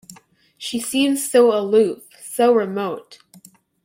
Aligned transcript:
She 0.57 0.79
seems 0.79 1.29
so 1.29 1.55
aloof, 1.55 2.07
so 2.19 2.51
remote. 2.55 3.19